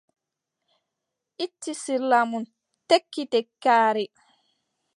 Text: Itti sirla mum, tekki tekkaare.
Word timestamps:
Itti 1.45 1.73
sirla 1.81 2.19
mum, 2.29 2.45
tekki 2.89 3.23
tekkaare. 3.31 4.05